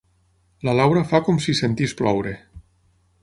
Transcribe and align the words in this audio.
La 0.69 0.73
Laura 0.77 1.03
fa 1.11 1.19
com 1.27 1.37
si 1.47 1.55
sentís 1.59 1.95
ploure. 2.01 2.35